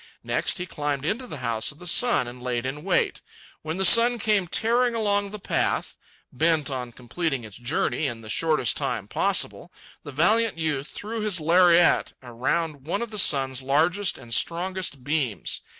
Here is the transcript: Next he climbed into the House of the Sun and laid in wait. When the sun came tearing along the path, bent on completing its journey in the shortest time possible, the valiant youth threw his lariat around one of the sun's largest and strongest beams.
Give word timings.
Next 0.23 0.57
he 0.57 0.65
climbed 0.65 1.05
into 1.05 1.27
the 1.27 1.37
House 1.45 1.71
of 1.71 1.77
the 1.77 1.85
Sun 1.85 2.27
and 2.27 2.41
laid 2.41 2.65
in 2.65 2.83
wait. 2.83 3.21
When 3.61 3.77
the 3.77 3.85
sun 3.85 4.17
came 4.17 4.47
tearing 4.47 4.95
along 4.95 5.29
the 5.29 5.37
path, 5.37 5.95
bent 6.33 6.71
on 6.71 6.91
completing 6.91 7.43
its 7.43 7.55
journey 7.55 8.07
in 8.07 8.21
the 8.21 8.27
shortest 8.27 8.75
time 8.77 9.07
possible, 9.07 9.71
the 10.01 10.11
valiant 10.11 10.57
youth 10.57 10.87
threw 10.87 11.21
his 11.21 11.39
lariat 11.39 12.13
around 12.23 12.87
one 12.87 13.03
of 13.03 13.11
the 13.11 13.19
sun's 13.19 13.61
largest 13.61 14.17
and 14.17 14.33
strongest 14.33 15.03
beams. 15.03 15.61